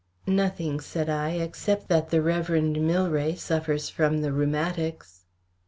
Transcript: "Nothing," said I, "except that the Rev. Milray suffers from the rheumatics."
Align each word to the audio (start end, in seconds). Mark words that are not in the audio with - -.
"Nothing," 0.25 0.79
said 0.79 1.11
I, 1.11 1.33
"except 1.33 1.87
that 1.89 2.09
the 2.09 2.23
Rev. 2.23 2.47
Milray 2.49 3.35
suffers 3.37 3.87
from 3.87 4.21
the 4.21 4.33
rheumatics." 4.33 5.25